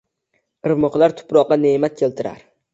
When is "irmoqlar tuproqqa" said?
0.69-1.61